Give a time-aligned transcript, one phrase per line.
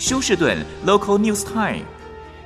[0.00, 0.56] 休士顿
[0.86, 1.84] Local News Time，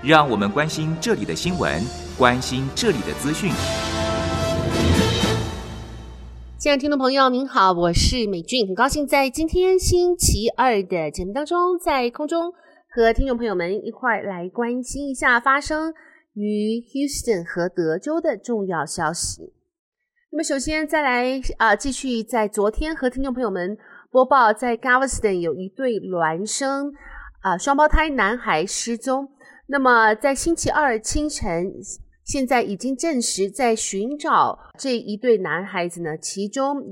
[0.02, 1.80] 让我们关心这里的新闻，
[2.18, 3.52] 关心这里的资讯。
[6.58, 12.52] 亲爱的听众朋友，您好，我是美俊，很高兴在今天星期二的节目当中，在空中
[12.90, 15.94] 和听众朋友们一块来关心一下发生
[16.32, 19.52] 于 Houston 和德州的重要消息。
[20.32, 23.78] 那么，首先再来啊、继续在昨天和听众朋友们
[24.10, 26.92] 播报，在 Galveston 有一对孪生
[27.44, 29.28] 啊、双胞胎男孩失踪。
[29.66, 31.74] 那么，在星期二清晨，
[32.24, 36.82] 现在已经证实，在寻找这一对男孩子呢，其中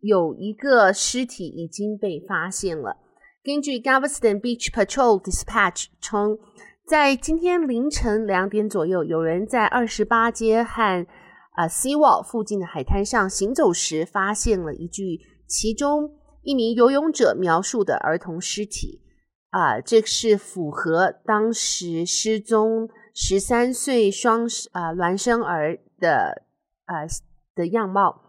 [0.00, 2.96] 有一个尸体已经被发现了。
[3.44, 6.38] 根据 Galveston Beach Patrol Dispatch 称，
[6.86, 11.06] 在今天凌晨两点左右，有人在二十八街和
[11.52, 19.02] 啊，Seawall 附近的海滩上行走时，发现了一具其中一名游泳者描述的儿童尸体。
[19.50, 26.42] 啊，这是符合当时失踪十三岁双啊孪生儿的
[26.84, 27.06] 啊
[27.54, 28.20] 的样貌。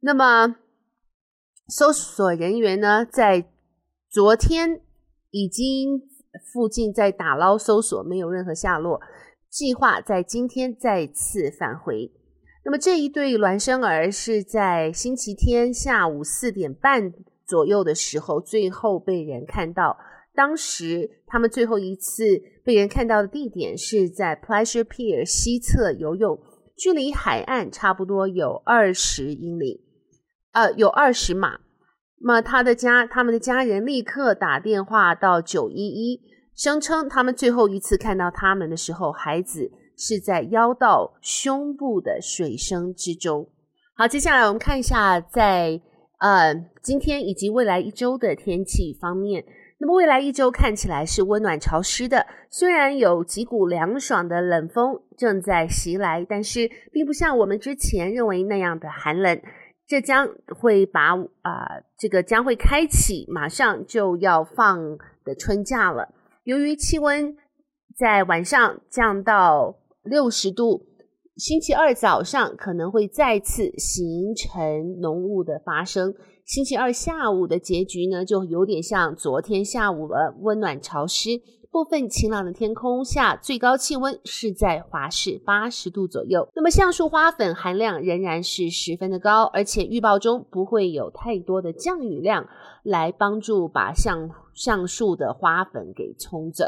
[0.00, 0.56] 那么，
[1.68, 3.44] 搜索人员呢，在
[4.08, 4.80] 昨天
[5.30, 6.08] 已经
[6.52, 9.00] 附近在打捞搜索，没有任何下落，
[9.50, 12.10] 计划在今天再次返回。
[12.64, 17.12] 那么这一对孪生儿是在星期天下午四点半
[17.44, 19.98] 左右的时候，最后被人看到。
[20.36, 22.24] 当时他们最后一次
[22.62, 26.38] 被人看到的地点是在 Pleasure Pier 西侧游泳，
[26.76, 29.80] 距离海岸差不多有二十英里，
[30.52, 31.58] 呃，有二十码。
[32.20, 36.20] 那么他的家，他们的家人立刻打电话到九一一，
[36.54, 39.72] 声称他们最后一次看到他们的时候，孩子。
[39.98, 43.48] 是在腰到胸部的水深之中。
[43.94, 45.80] 好，接下来我们看一下在
[46.18, 49.42] 呃今天以及未来一周的天气方面。
[49.78, 59.40] 那么未来一周看起来是温暖潮湿的，虽然有几股凉爽的冷风正在袭来，但是并不像我们之前认为那样的寒冷。
[59.86, 60.28] 这将
[60.58, 66.12] 会把啊、这个将会开启马上就要放的春假了。
[66.42, 67.36] 由于气温
[67.96, 70.86] 在晚上降到六十度，
[71.36, 76.14] 星期二早上可能会再次形成浓雾的发生。
[76.46, 81.40] 星期二下午的结局呢，就有点像昨天下午的温暖潮湿、
[81.72, 86.48] 部分晴朗的天空下，最高气温是在华氏八十度左右。
[86.54, 92.46] 那么橡树花粉含量仍然是十分的高，而且预报中不会有太多的降雨量
[92.84, 96.64] 来帮助把橡橡树的花粉给冲走。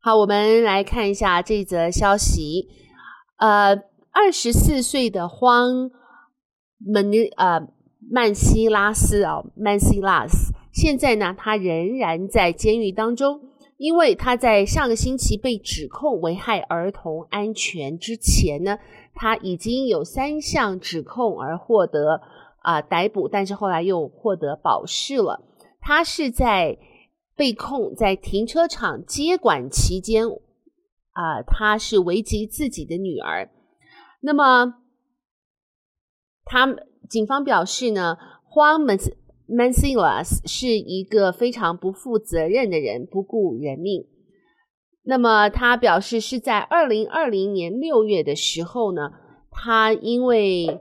[0.00, 2.68] 好，我们来看一下这则消息。
[3.36, 3.76] 呃，
[4.10, 5.92] 二十四岁的荒
[6.84, 7.68] 门呃
[8.10, 13.40] 曼西拉斯啊，曼西拉斯，现在呢，他仍然在监狱当中，
[13.76, 18.78] 因为他在上个星期被指控危害儿童安全之前呢，
[19.14, 22.20] 他已经有三项指控而获得
[22.58, 25.42] 啊、逮捕，但是后来又获得保释了。
[25.80, 26.78] 他是在。
[27.36, 30.24] 被控在停车场接管期间，
[31.10, 33.50] 啊、他是危及自己的女儿。
[34.20, 34.74] 那么，
[36.44, 36.76] 他
[37.08, 38.16] 警方表示呢
[38.52, 38.98] ，Juan
[39.48, 44.06] Mancilas 是一个非常不负责任的人，不顾人命。
[45.04, 49.10] 那么，他表示是在二零二零年六月的时候呢，
[49.50, 50.80] 他因为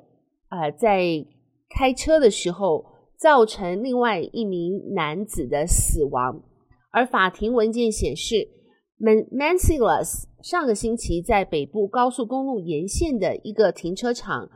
[0.50, 1.26] 呃在
[1.70, 2.92] 开车的时候。
[3.16, 6.44] 造成另外一名男子的死亡，
[6.92, 8.50] 而法庭文件显示
[9.00, 14.50] ，Mancilas 上个星期在北部高速公路沿线的一个停车场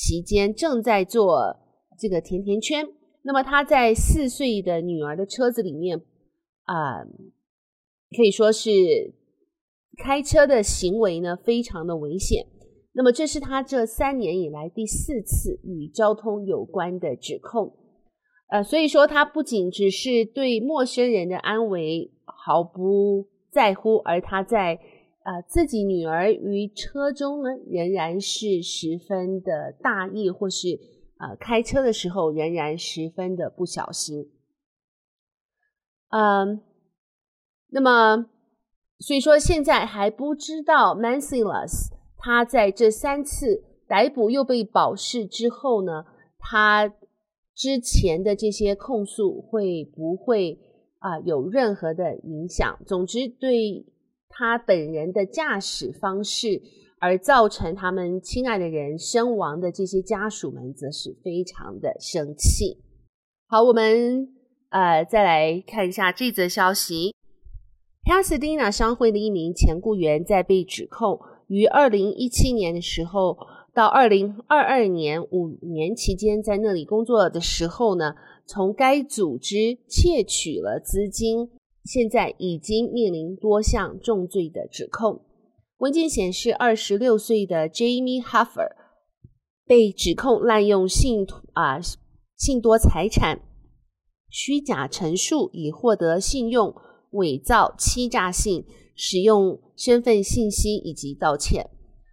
[0.00, 1.58] 期间正在做
[1.98, 2.88] 这个甜甜圈。
[3.22, 5.98] 那么他在四岁的女儿的车子里面，
[6.64, 7.04] 啊、
[8.16, 8.70] 可以说是
[10.02, 12.46] 开车的行为呢非常的危险。
[12.94, 17.76] 那么这是他这三年以来第四次与交通有关的指控。
[18.48, 24.80] 呃，所以说他不仅只是对陌生人的安危毫不在乎，而他在
[25.24, 30.78] 呃自己女儿于车中呢，仍然是十分的大意，或是
[31.18, 34.30] 呃开车的时候仍然十分的不小心。
[36.08, 36.60] 嗯、
[37.68, 38.26] 那么
[38.98, 46.04] 所以说现在还不知道 Mancilas 他在这三次逮捕又被保释之后呢，
[46.38, 46.92] 他。
[47.52, 50.58] 之前的这些控诉会不会
[50.98, 52.78] 啊、有任何的影响？
[52.86, 53.84] 总之，对
[54.30, 56.62] 他本人的驾驶方式
[56.98, 62.78] 而造成他们亲爱的人身亡的这些家属们，则是非常的生气。
[63.46, 64.28] 好，我们
[64.70, 67.14] 呃再来看一下这则消息。
[68.04, 73.36] Pasadena 商会的一名前雇员在被指控于二零一七年的时候
[73.74, 78.14] 到二零二二年五年期间在那里工作的时候呢，
[78.46, 81.50] 从该组织窃取了资金，
[81.84, 85.24] 现在已经面临多项重罪的指控。
[85.78, 88.72] 文件显示，二十六岁的 Jamie Hoffer
[89.66, 91.80] 被指控滥用信啊
[92.36, 93.40] 信托财产、
[94.28, 96.74] 虚假陈述以获得信用。
[97.12, 101.68] 伪造、欺诈信、使用身份信息以及盗窃。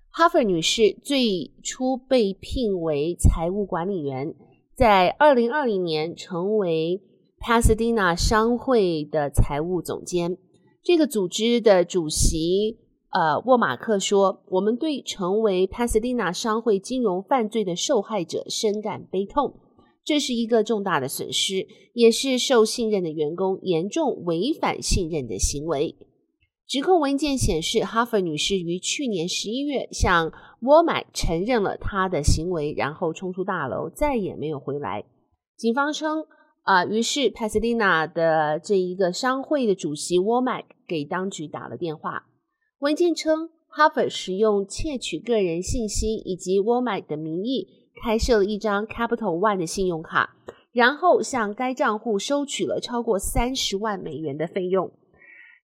[0.09, 4.33] 哈弗女士最初被聘为财务管理员，
[4.75, 6.99] 在二零二零年成为
[7.39, 10.37] Pasadena 商会的财务总监。
[10.83, 12.77] 这个组织的主席
[13.11, 19.59] 呃沃马克说：“我们对成为 Pasadena 商会金融犯罪的受害者深感悲痛。”
[20.03, 25.97] 这是一个重大的损失，也是受信任的员工严重违反信任的行为。
[26.65, 30.31] 指控文件显示，哈弗女士于去年十一月向
[30.61, 35.03] 沃尔玛承认了她的行为，然后冲出大楼，再也没有回来。
[35.57, 36.25] 警方称，
[36.67, 42.27] 啊、于是帕萨迪纳的这一个商会的主席沃尔玛给当局打了电话。
[42.79, 47.87] 文件称，哈弗使用窃取个人信息以及沃尔玛的名义。
[48.03, 50.35] 开设了一张 Capital One 的信用卡，
[50.71, 54.91] 然后向该账户收取了超过三十万美元的费用。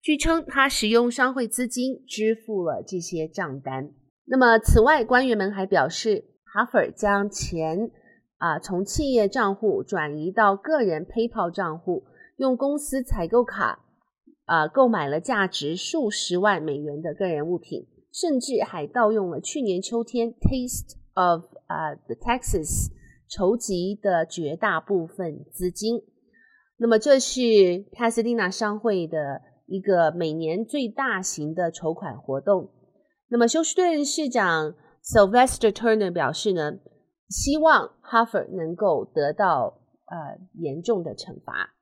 [0.02, 3.92] 据称，他使用商会资金支付了这些账单。
[4.24, 7.92] 那么，此外，官员们还表示，哈弗将钱
[8.42, 12.06] 啊从企业账户转移到个人 PayPal 账户，
[12.38, 13.86] 用公司采购卡
[14.46, 22.88] 啊购买了价值数十万美元的个人物品，甚至还盗用了去年秋天 Taste of 啊、The Texas
[23.30, 26.02] 筹集的绝大部分资金。
[26.78, 32.72] 那么，这是帕萨迪纳商会的一个每年最大型的筹款活动。
[33.30, 34.74] 那么，休斯顿市长
[35.04, 36.74] Sylvester Turner 表示呢，
[37.32, 41.74] 希望哈佛能够得到呃严重的惩罚。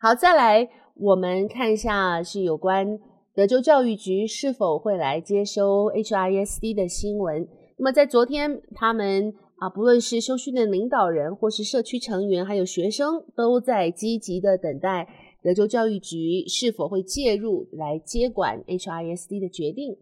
[0.00, 2.98] 好，再来我们看一下是有关
[3.34, 7.46] 德州教育局是否会来接收 HISD 的新闻。
[7.76, 15.06] 那么在昨天，他们啊，不论是休训的领导人，或是社区成员，还有学生，都在积极的等待
[15.42, 19.96] 德州教育局是否会介入来接管 HISD 的决定。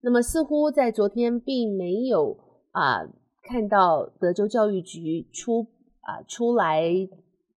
[0.00, 2.38] 那么似乎在昨天并没有
[2.72, 3.06] 啊
[3.48, 5.68] 看到德州教育局出
[6.00, 6.92] 啊出来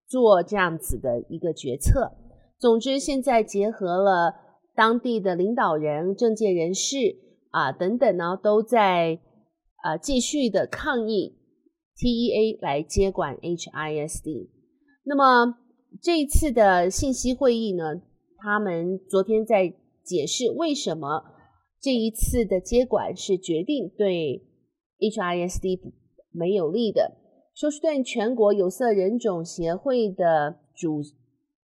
[0.07, 2.11] 做这样子的一个决策。
[2.59, 4.35] 总之，现在结合了
[4.75, 6.97] 当地的领导人、政界人士
[7.51, 9.19] 啊等等呢，都在。
[9.83, 11.37] 啊、继续的抗议
[11.95, 14.49] TEA 来接管 HISD。
[15.03, 15.55] 那么
[16.01, 18.01] 这一次的信息会议呢，
[18.37, 19.73] 他们昨天在
[20.03, 21.23] 解释为什么
[21.79, 24.46] 这一次的接管是决定对
[24.99, 25.79] HISD
[26.31, 27.15] 没有利的。
[27.53, 31.01] 休斯顿全国有色人种协会的主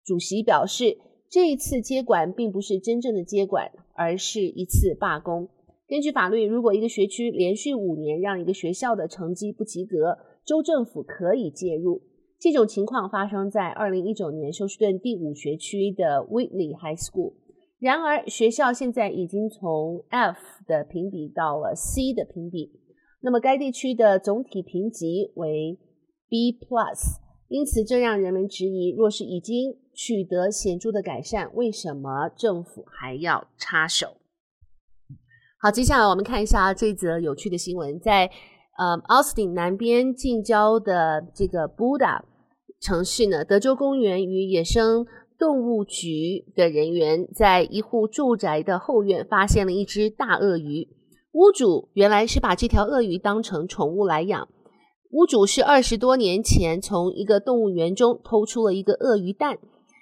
[0.03, 0.97] 主席表示，
[1.29, 5.49] 这一次接管并不是真正的接管，而是一次罢工。
[5.87, 12.03] 根据法律，如果一个学区连续五年让一个学校的成绩不及格，州政府可以介入。
[12.39, 17.33] 这种情况发生在二零一九年休斯顿第五学区的 Whitley High School。
[17.79, 22.71] 然而，学校现在已经从 F 的评比到了 C 的评比，
[23.21, 25.79] 那么该地区的总体评级为
[26.27, 27.19] B Plus。
[27.47, 34.17] 因此，这让人们质疑：若是已经取得显著的改善，为什么政府还要插手？
[35.59, 38.29] 好，接下来我们看一下这则有趣的新闻，在
[38.77, 42.21] 呃奥斯汀南边近郊的这个 Buda
[42.79, 45.07] 城市呢，德州公园与野生
[45.39, 50.87] 动物局的人员在一户住宅的后院发现了一只大鳄鱼。
[51.31, 54.47] 屋主原来是把这条鳄鱼当成宠物来养。
[55.11, 59.57] 屋主是二十多年前从一个动物园中偷出了一个鳄鱼蛋，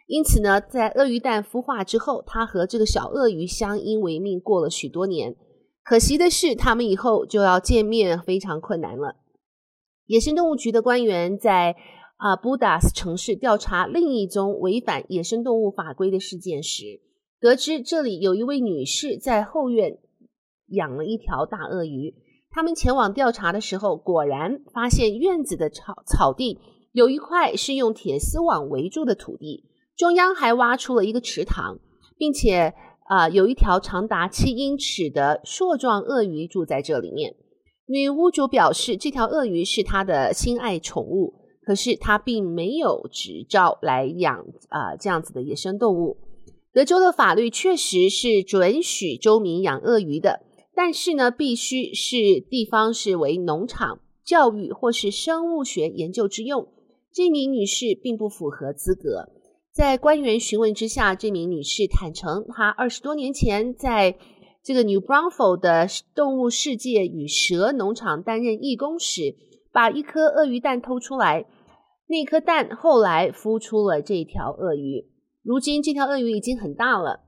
[0.07, 5.35] 因此呢，在鳄鱼蛋孵化之后，他和这个小鳄鱼相依为命过了许多年。
[5.83, 9.15] 可惜的是，他们以后就要见面非常困难了。
[10.05, 11.75] 野生动物局的官员在
[12.17, 17.01] 啊布达斯城市调查另一宗违反野生动物法规的事件时，
[17.39, 19.99] 得知这里有一位女士在后院
[20.69, 22.13] 养了一条大鳄鱼。
[22.49, 26.59] 他们前往调查的时候，果然发现院子的草草地
[26.91, 31.79] 有一块是用铁丝网围住的土地，中央还挖出了一个池塘，
[32.17, 32.73] 并且。
[33.09, 37.37] 啊、有一条长达七英尺的硕壮鳄鱼住在这里面。
[37.85, 46.17] 女屋主表示，这条鳄鱼是她的心爱宠物，可是她并没有执照来养啊、这样子的野生动物。
[46.73, 50.41] 德州的法律确实是准许州民养鳄鱼的，
[50.77, 56.67] 但是呢，必须是地方是为农场、教育或是生物学研究之用。
[57.11, 59.31] 这名女士并不符合资格。
[59.73, 64.19] 在官员询问之下，这名女士坦诚，她二十多年前在
[64.63, 69.35] 这个 New Braunfels 的动物世界与蛇农场担任义工时，
[69.71, 71.47] 把一颗鳄鱼蛋偷出来，
[72.05, 75.07] 那颗蛋后来孵出了这条鳄鱼。
[75.41, 77.21] 如今这条鳄鱼已经很大了，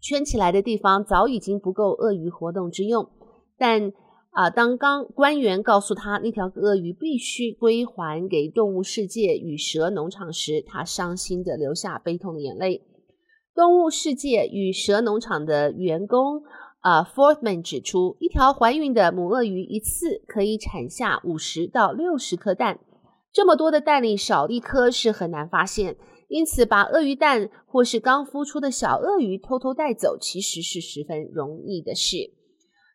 [0.00, 3.10] 圈起来的地方早已经不够鳄鱼活动之用。
[3.56, 3.92] 但
[4.30, 12.84] 啊，当刚官员告诉他那条鳄鱼必须归还给动物世界与蛇农场时，他伤心地流下悲痛的眼泪。
[13.54, 16.42] 动物世界与蛇农场的员工
[16.80, 22.78] 啊，Forthman 指出，一条怀孕的母鳄鱼一次可以产下五十到六十颗蛋，
[23.32, 25.96] 这么多的蛋里少一颗是很难发现。
[26.28, 32.16] 因此，把鳄鱼蛋或是刚孵出的小鳄鱼偷偷带走，其实是十分容易的事。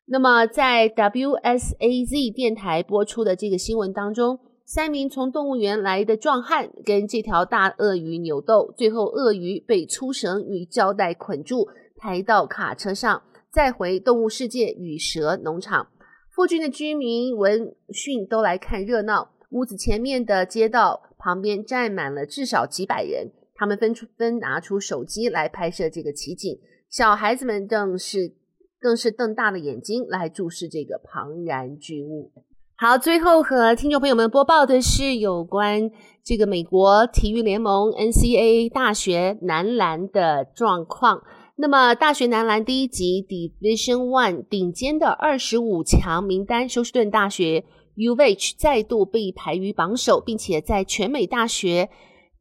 [0.06, 15.88] 那么，在 WSAZ 电台播出的这个新闻当中，三名从动物园来的壮汉跟这条大鳄鱼扭斗，最后鳄鱼被粗绳与胶带捆住，抬到卡车上，再回动物世界与蛇农场。
[16.36, 21.02] 附近的居民闻讯都来看热闹，屋子前面的街道。
[21.24, 28.34] 旁边站满了至少几百人，他们纷纷拿出手机来拍摄这个奇景，小孩子们更是
[28.82, 32.34] 更是瞪大了眼睛来注视这个庞然巨物。
[32.76, 35.90] 好，最后和听众朋友们播报的是有关
[36.22, 41.24] 这个美国体育联盟 NCAA 大学男篮的状况。
[41.56, 47.64] 那么，大学男篮第一级 Division One 顶尖的二十五强名单，休斯顿大学。
[47.96, 51.90] UVH 再度被排于榜首，并且在全美大学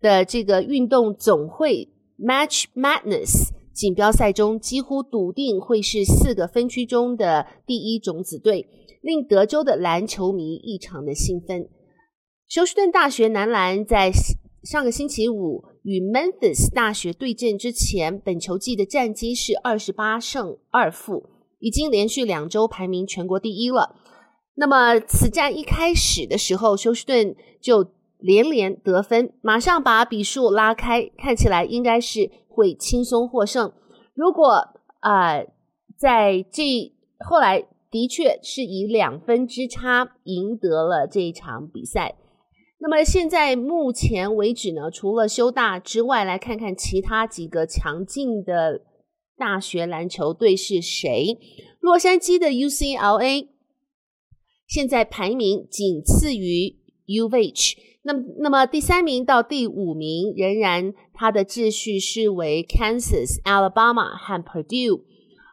[0.01, 8.67] 的这个运动总会 Match Madness 锦标赛中，几乎笃定会是四个分区中的第一种子队，
[9.01, 11.69] 令德州的篮球迷异常的兴奋。
[12.49, 14.13] 休斯顿大学男篮在
[14.63, 23.97] 上个星期五与 Memphis 大学对阵之前，本球季的战绩是二十八胜二负，已经连续两周排名全国第一了。
[24.55, 33.73] 那么，此战一开始的时候，休斯顿就连连得分，马上把比数拉开，看起来应该是会轻松获胜。
[34.15, 34.49] 如果
[35.01, 35.49] 啊、呃，
[35.99, 42.17] 在这后来的确是以两分之差赢得了这一场比赛。
[42.79, 48.83] 那么现在目前为止呢，除了休大之外，来看看其他几个强劲的
[49.39, 51.39] 大学篮球队是谁？
[51.81, 53.52] 洛杉矶的 UCLA。
[54.73, 65.03] 现在排名仅次于 UVH，那么那么第三名到第五名仍然它的秩序是为 Kansas、Alabama 和 Purdue，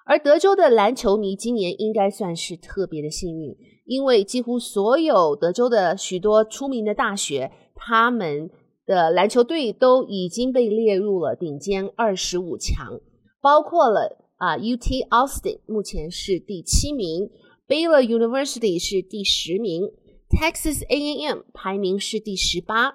[0.06, 8.50] 而德州的篮球迷今年应该算是特别的幸运，因为几乎所有德州的许多出名的大学，他们
[8.86, 13.02] 的篮球队都已经被列入了顶尖二十五强，
[13.42, 17.30] 包括了啊 UT Austin，目前是第七名。
[17.70, 19.92] Baylor University 是第十名
[20.28, 22.94] ，Texas A&M 排名是第十八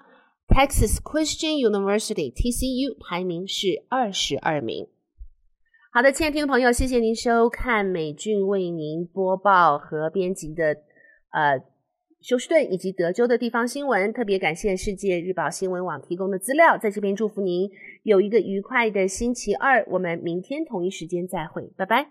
[0.49, 4.88] ，Texas Christian University TCU 排名是二十二名。
[5.93, 10.75] 好的，亲爱的听众朋友，谢谢您收看美俊为您播报和编辑的
[11.31, 11.62] 呃
[12.21, 14.12] 休斯顿以及德州的地方新闻。
[14.12, 17.71] 特别感谢世界日报新闻网提供的资料，在这边祝福您
[18.02, 19.87] 有一个愉快的星期二。
[19.93, 22.11] 我们明天同一时间再会，拜拜。